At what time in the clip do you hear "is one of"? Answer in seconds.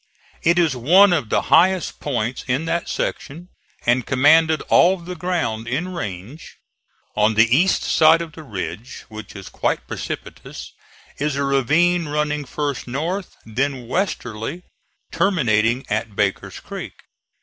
0.57-1.29